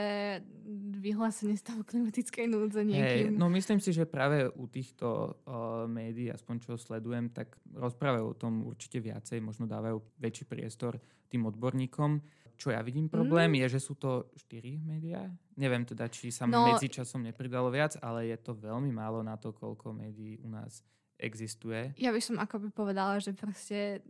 vyhlásenie 1.02 1.58
stavu 1.58 1.82
klimatickej 1.82 2.46
núdze 2.46 2.86
niekým. 2.86 3.32
Hey, 3.32 3.34
no 3.34 3.50
myslím 3.50 3.82
si, 3.82 3.90
že 3.90 4.06
práve 4.06 4.46
u 4.46 4.70
týchto 4.70 5.40
uh, 5.48 5.90
médií, 5.90 6.30
aspoň 6.30 6.56
čo 6.62 6.78
sledujem, 6.78 7.34
tak 7.34 7.58
rozprávajú 7.74 8.26
o 8.30 8.38
tom 8.38 8.62
určite 8.68 9.02
viacej, 9.02 9.42
možno 9.42 9.66
dávajú 9.66 10.04
väčší 10.22 10.46
priestor 10.46 11.02
tým 11.32 11.48
odborníkom 11.48 12.22
čo 12.58 12.74
ja 12.74 12.82
vidím 12.82 13.06
problém, 13.06 13.54
mm. 13.54 13.58
je, 13.64 13.68
že 13.78 13.80
sú 13.86 13.94
to 13.96 14.34
štyri 14.34 14.82
médiá. 14.82 15.30
Neviem 15.56 15.86
teda, 15.86 16.10
či 16.10 16.34
sa 16.34 16.50
no, 16.50 16.74
medzi 16.74 16.90
časom 16.90 17.22
nepridalo 17.22 17.70
viac, 17.70 17.96
ale 18.02 18.34
je 18.34 18.38
to 18.42 18.58
veľmi 18.58 18.90
málo 18.90 19.22
na 19.22 19.38
to, 19.38 19.54
koľko 19.54 19.94
médií 19.94 20.42
u 20.42 20.50
nás 20.50 20.82
existuje. 21.22 21.94
Ja 22.02 22.10
by 22.10 22.22
som 22.22 22.42
ako 22.42 22.68
by 22.68 22.70
povedala, 22.74 23.22
že 23.22 23.38
proste 23.38 24.02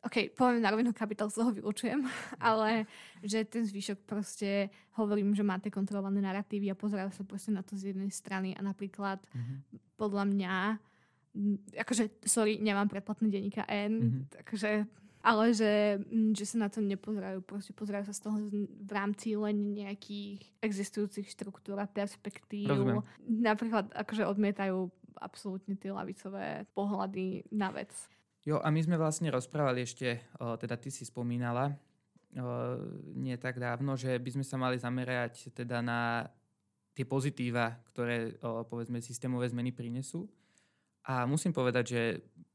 OK, 0.00 0.32
poviem 0.32 0.64
na 0.64 0.72
rovinu 0.72 0.96
kapitál, 0.96 1.28
z 1.28 1.44
toho 1.44 1.52
vyučujem, 1.52 2.08
ale 2.40 2.88
že 3.20 3.44
ten 3.44 3.68
zvyšok 3.68 4.08
proste 4.08 4.72
hovorím, 4.96 5.36
že 5.36 5.44
máte 5.44 5.68
kontrolované 5.68 6.24
narratívy 6.24 6.72
a 6.72 6.80
pozerajú 6.80 7.12
sa 7.12 7.22
proste 7.28 7.52
na 7.52 7.60
to 7.60 7.76
z 7.76 7.92
jednej 7.92 8.08
strany 8.08 8.56
a 8.56 8.64
napríklad 8.64 9.20
mm-hmm. 9.20 9.56
podľa 10.00 10.24
mňa 10.24 10.54
akože, 11.78 12.26
sorry, 12.26 12.58
nemám 12.58 12.90
predplatné 12.90 13.30
denníka 13.30 13.62
N, 13.68 13.92
mm-hmm. 13.92 14.22
takže 14.34 14.88
ale 15.20 15.52
že, 15.52 16.00
mm, 16.00 16.32
že 16.32 16.44
sa 16.48 16.56
na 16.64 16.68
to 16.72 16.80
nepozerajú. 16.80 17.44
Proste 17.44 17.76
pozerajú 17.76 18.08
sa 18.08 18.14
z 18.16 18.20
toho 18.24 18.36
v 18.64 18.90
rámci 18.92 19.36
len 19.36 19.76
nejakých 19.76 20.40
existujúcich 20.64 21.28
štruktúr 21.28 21.76
a 21.76 21.88
perspektív. 21.88 22.72
Rozumiem. 22.72 23.04
Napríklad 23.28 23.92
akože 23.92 24.24
odmietajú 24.24 24.88
absolútne 25.20 25.76
tie 25.76 25.92
lavicové 25.92 26.64
pohľady 26.72 27.44
na 27.52 27.68
vec. 27.68 27.92
Jo, 28.40 28.56
a 28.64 28.72
my 28.72 28.80
sme 28.80 28.96
vlastne 28.96 29.28
rozprávali 29.28 29.84
ešte, 29.84 30.24
o, 30.40 30.56
teda 30.56 30.80
ty 30.80 30.88
si 30.88 31.04
spomínala, 31.04 31.68
o, 31.68 31.76
nie 33.12 33.36
tak 33.36 33.60
dávno, 33.60 34.00
že 34.00 34.16
by 34.16 34.40
sme 34.40 34.44
sa 34.48 34.56
mali 34.56 34.80
zamerať 34.80 35.52
teda 35.52 35.84
na 35.84 36.24
tie 36.96 37.04
pozitíva, 37.04 37.76
ktoré 37.92 38.40
o, 38.40 38.64
povedzme 38.64 39.04
systémové 39.04 39.52
zmeny 39.52 39.76
prinesú. 39.76 40.24
A 41.04 41.28
musím 41.28 41.52
povedať, 41.52 41.84
že 41.84 42.02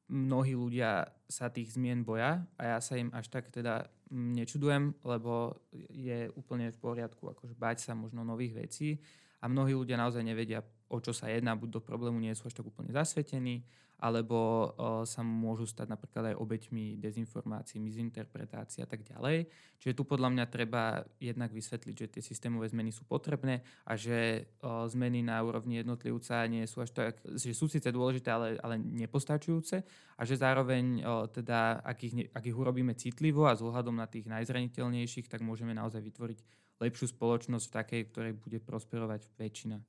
mnohí 0.09 0.53
ľudia 0.53 1.09
sa 1.25 1.49
tých 1.49 1.73
zmien 1.73 2.05
boja 2.05 2.45
a 2.57 2.77
ja 2.77 2.77
sa 2.81 2.97
im 2.97 3.09
až 3.09 3.29
tak 3.29 3.49
teda 3.49 3.89
nečudujem, 4.13 4.93
lebo 5.01 5.57
je 5.89 6.29
úplne 6.37 6.69
v 6.69 6.77
poriadku 6.77 7.25
akože 7.33 7.57
bať 7.57 7.89
sa 7.89 7.97
možno 7.97 8.21
nových 8.21 8.53
vecí. 8.53 9.01
A 9.41 9.49
mnohí 9.49 9.73
ľudia 9.73 9.97
naozaj 9.97 10.21
nevedia 10.21 10.61
o 10.89 10.97
čo 11.01 11.11
sa 11.13 11.29
jedná, 11.33 11.57
buď 11.57 11.81
do 11.81 11.81
problému 11.81 12.21
nie 12.21 12.33
sú 12.37 12.45
až 12.45 12.61
tak 12.61 12.69
úplne 12.69 12.93
zasvetení, 12.93 13.65
alebo 13.95 14.71
sa 15.07 15.23
môžu 15.23 15.63
stať 15.63 15.87
napríklad 15.87 16.33
aj 16.33 16.39
obeťmi 16.39 16.99
dezinformácií, 16.99 17.79
mizinterpretácií 17.79 18.83
a 18.83 18.89
tak 18.89 19.07
ďalej. 19.07 19.47
Čiže 19.79 19.95
tu 19.95 20.03
podľa 20.03 20.35
mňa 20.35 20.45
treba 20.51 21.03
jednak 21.19 21.55
vysvetliť, 21.55 21.95
že 21.95 22.07
tie 22.11 22.23
systémové 22.23 22.67
zmeny 22.67 22.91
sú 22.91 23.07
potrebné 23.07 23.63
a 23.87 23.95
že 23.95 24.51
zmeny 24.63 25.23
na 25.23 25.39
úrovni 25.43 25.79
jednotlivca 25.79 26.43
nie 26.47 26.67
sú 26.67 26.83
až 26.83 26.91
tak, 26.91 27.23
že 27.23 27.55
sú 27.55 27.71
síce 27.71 27.87
dôležité, 27.91 28.31
ale, 28.31 28.59
ale 28.59 28.75
nepostačujúce 28.79 29.83
a 30.15 30.21
že 30.27 30.35
zároveň 30.35 31.03
teda, 31.31 31.79
ak 31.79 31.99
ich, 32.03 32.13
ak 32.35 32.43
ich 32.43 32.55
urobíme 32.55 32.95
citlivo 32.99 33.47
a 33.47 33.55
s 33.55 33.63
ohľadom 33.63 33.95
na 33.95 34.07
tých 34.11 34.27
najzraniteľnejších, 34.27 35.31
tak 35.31 35.43
môžeme 35.43 35.71
naozaj 35.71 36.03
vytvoriť 36.03 36.39
lepšiu 36.83 37.15
spoločnosť 37.15 37.65
v 37.71 37.75
takej, 37.79 38.01
ktorej 38.11 38.33
bude 38.35 38.59
prosperovať 38.59 39.31
väčšina. 39.39 39.79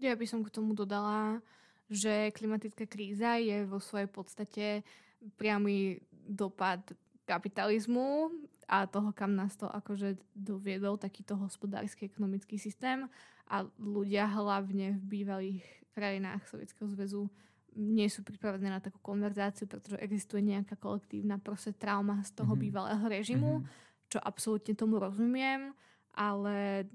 Ja 0.00 0.16
by 0.16 0.24
som 0.24 0.40
k 0.40 0.48
tomu 0.48 0.72
dodala, 0.72 1.44
že 1.90 2.30
klimatická 2.30 2.86
kríza 2.86 3.34
je 3.42 3.66
vo 3.66 3.82
svojej 3.82 4.06
podstate 4.06 4.86
priamy 5.34 5.98
dopad 6.10 6.80
kapitalizmu 7.26 8.30
a 8.70 8.86
toho, 8.86 9.10
kam 9.10 9.34
nás 9.34 9.58
to 9.58 9.66
akože 9.66 10.18
doviedol 10.32 10.94
takýto 10.96 11.34
hospodársky 11.34 12.06
ekonomický 12.06 12.56
systém 12.56 13.10
a 13.50 13.66
ľudia 13.82 14.30
hlavne 14.30 14.94
v 15.02 15.20
bývalých 15.20 15.66
krajinách 15.90 16.46
Sovietskeho 16.46 16.86
zväzu 16.94 17.26
nie 17.74 18.06
sú 18.10 18.26
pripravené 18.26 18.70
na 18.70 18.82
takú 18.82 18.98
konverzáciu, 19.02 19.66
pretože 19.70 19.98
existuje 20.02 20.42
nejaká 20.42 20.74
kolektívna 20.74 21.38
proste 21.38 21.74
trauma 21.74 22.18
z 22.26 22.34
toho 22.34 22.54
mm-hmm. 22.54 22.66
bývalého 22.66 23.04
režimu, 23.06 23.52
mm-hmm. 23.62 24.10
čo 24.10 24.18
absolútne 24.22 24.74
tomu 24.74 24.98
rozumiem, 24.98 25.70
ale 26.14 26.86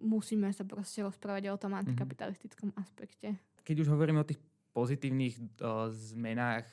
musíme 0.00 0.52
sa 0.52 0.64
proste 0.68 1.00
rozprávať 1.00 1.52
o 1.52 1.60
tom 1.60 1.72
mhm. 1.72 1.78
antikapitalistickom 1.84 2.76
aspekte. 2.76 3.38
Keď 3.64 3.76
už 3.86 3.88
hovoríme 3.92 4.20
o 4.20 4.28
tých 4.28 4.40
pozitívnych 4.70 5.34
uh, 5.60 5.90
zmenách 5.90 6.66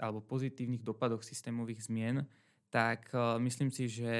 alebo 0.00 0.24
pozitívnych 0.24 0.80
dopadoch 0.80 1.20
systémových 1.20 1.86
zmien, 1.86 2.24
tak 2.72 3.12
uh, 3.12 3.36
myslím 3.38 3.68
si, 3.68 3.92
že 3.92 4.14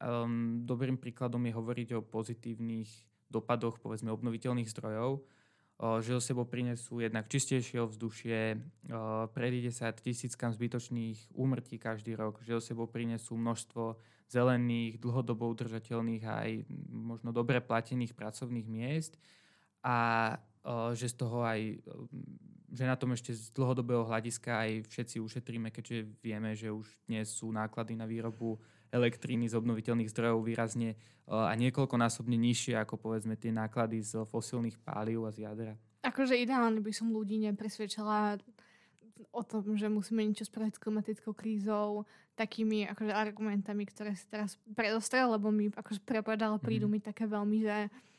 um, 0.00 0.60
dobrým 0.62 1.00
príkladom 1.00 1.40
je 1.48 1.56
hovoriť 1.56 1.88
o 1.96 2.04
pozitívnych 2.04 2.90
dopadoch 3.32 3.80
povedzme 3.80 4.12
obnoviteľných 4.12 4.68
zdrojov, 4.68 5.24
uh, 5.24 5.98
že 6.04 6.12
o 6.12 6.20
sebou 6.20 6.44
prinesú 6.44 7.00
jednak 7.00 7.32
čistejšie 7.32 7.80
ovzdušie, 7.80 8.38
uh, 8.52 9.26
predíde 9.32 9.72
sa 9.72 9.88
tisíckam 9.96 10.52
zbytočných 10.52 11.32
úmrtí 11.32 11.80
každý 11.80 12.12
rok, 12.12 12.44
že 12.44 12.52
o 12.52 12.60
sebou 12.60 12.84
prinesú 12.84 13.32
množstvo 13.40 13.96
zelených, 14.28 14.98
dlhodobo 14.98 15.46
udržateľných 15.54 16.22
a 16.26 16.32
aj 16.44 16.50
možno 16.90 17.30
dobre 17.30 17.62
platených 17.62 18.12
pracovných 18.12 18.66
miest. 18.66 19.16
A 19.86 20.34
že 20.94 21.06
z 21.06 21.14
toho 21.14 21.46
aj, 21.46 21.78
že 22.74 22.84
na 22.84 22.98
tom 22.98 23.14
ešte 23.14 23.30
z 23.30 23.54
dlhodobého 23.54 24.02
hľadiska 24.02 24.50
aj 24.66 24.70
všetci 24.90 25.16
ušetríme, 25.22 25.70
keďže 25.70 26.10
vieme, 26.20 26.52
že 26.58 26.74
už 26.74 26.86
dnes 27.06 27.30
sú 27.30 27.54
náklady 27.54 27.94
na 27.94 28.04
výrobu 28.04 28.58
elektriny 28.90 29.50
z 29.50 29.54
obnoviteľných 29.58 30.10
zdrojov 30.10 30.46
výrazne 30.46 30.94
a 31.26 31.50
niekoľkonásobne 31.58 32.38
nižšie 32.38 32.78
ako 32.78 32.98
povedzme 32.98 33.34
tie 33.34 33.50
náklady 33.50 34.02
z 34.02 34.22
fosílnych 34.30 34.78
páliv 34.82 35.26
a 35.26 35.30
z 35.34 35.46
jadra. 35.46 35.74
Akože 36.06 36.38
ideálne 36.38 36.78
by 36.78 36.92
som 36.94 37.10
ľudí 37.10 37.42
nepresvedčala 37.50 38.38
o 39.34 39.42
tom, 39.42 39.74
že 39.74 39.90
musíme 39.90 40.22
niečo 40.22 40.46
spraviť 40.46 40.78
s 40.78 40.82
klimatickou 40.82 41.32
krízou 41.34 42.06
takými 42.36 42.84
akože 42.92 43.12
argumentami, 43.16 43.88
ktoré 43.88 44.12
si 44.12 44.28
teraz 44.28 44.60
predostrel, 44.76 45.32
lebo 45.32 45.48
mi 45.48 45.72
akože 45.72 46.04
prepadalo, 46.04 46.60
prídu 46.60 46.84
mm. 46.86 46.92
mi 46.92 47.00
také 47.00 47.24
veľmi, 47.24 47.58
že, 47.64 47.88
mm, 47.88 48.15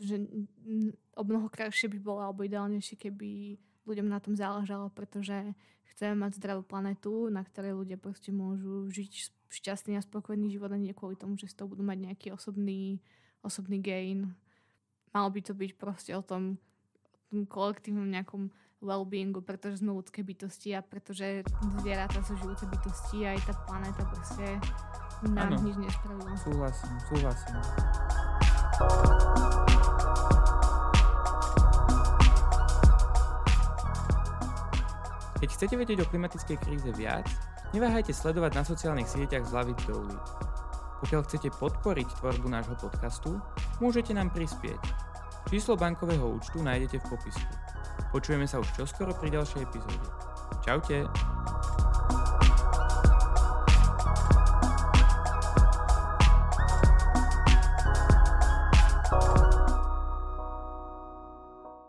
že 0.00 0.16
mm, 0.16 1.16
o 1.16 1.22
mnoho 1.22 1.52
krajšie 1.52 1.92
by 1.92 1.98
bolo, 2.00 2.20
alebo 2.24 2.44
ideálnejšie, 2.48 2.96
keby 2.96 3.60
ľuďom 3.84 4.08
na 4.08 4.18
tom 4.20 4.32
záležalo, 4.32 4.88
pretože 4.92 5.52
chceme 5.92 6.16
mať 6.16 6.40
zdravú 6.40 6.64
planetu, 6.64 7.28
na 7.28 7.44
ktorej 7.44 7.76
ľudia 7.76 8.00
proste 8.00 8.32
môžu 8.32 8.88
žiť 8.88 9.36
šťastný 9.50 9.98
a 9.98 10.06
spokojný 10.06 10.48
život 10.48 10.72
a 10.72 10.80
nie 10.80 10.96
kvôli 10.96 11.18
tomu, 11.18 11.36
že 11.36 11.50
z 11.50 11.60
toho 11.60 11.68
budú 11.68 11.84
mať 11.84 12.08
nejaký 12.08 12.32
osobný, 12.32 13.02
osobný 13.44 13.82
gain. 13.82 14.32
Malo 15.10 15.28
by 15.28 15.40
to 15.42 15.52
byť 15.52 15.70
proste 15.76 16.14
o 16.14 16.22
tom, 16.22 16.56
tom 17.28 17.44
kolektívnom 17.44 18.06
nejakom 18.08 18.48
well-beingu, 18.80 19.44
pretože 19.44 19.84
sme 19.84 19.92
ľudské 19.92 20.24
bytosti 20.24 20.72
a 20.72 20.80
pretože 20.80 21.44
zvieratá 21.84 22.24
sú 22.24 22.32
žijúce 22.40 22.64
bytosti 22.64 23.28
a 23.28 23.36
aj 23.36 23.40
tá 23.44 23.54
planéta 23.68 24.02
proste 24.08 24.46
nám 25.28 25.52
ano. 25.52 25.68
nič 25.68 25.76
nespravila. 25.76 26.32
Súhlasím, 26.40 26.94
súhlasím. 27.12 27.60
Keď 35.40 35.48
chcete 35.56 35.74
vedieť 35.80 35.98
o 36.04 36.08
klimatickej 36.12 36.56
kríze 36.60 36.90
viac, 36.92 37.24
neváhajte 37.72 38.12
sledovať 38.12 38.52
na 38.60 38.64
sociálnych 38.64 39.08
sieťach 39.08 39.48
z 39.48 39.52
Lavit 39.56 39.80
do 39.88 40.04
ulic. 40.04 40.26
Pokiaľ 41.00 41.20
chcete 41.24 41.48
podporiť 41.56 42.08
tvorbu 42.20 42.48
nášho 42.52 42.76
podcastu, 42.76 43.40
môžete 43.80 44.12
nám 44.12 44.28
prispieť. 44.36 44.78
Číslo 45.48 45.80
bankového 45.80 46.36
účtu 46.36 46.60
nájdete 46.60 47.00
v 47.00 47.08
popisku. 47.16 47.54
Počujeme 48.12 48.44
sa 48.44 48.60
už 48.60 48.68
čoskoro 48.76 49.16
pri 49.16 49.32
ďalšej 49.32 49.64
epizóde. 49.64 50.08
Čaute! 50.60 51.49